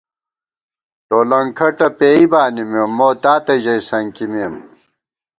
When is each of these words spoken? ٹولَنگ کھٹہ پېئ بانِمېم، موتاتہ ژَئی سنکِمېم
ٹولَنگ 1.07 1.49
کھٹہ 1.57 1.87
پېئ 1.97 2.23
بانِمېم، 2.31 2.91
موتاتہ 2.97 3.55
ژَئی 3.63 3.81
سنکِمېم 3.89 4.53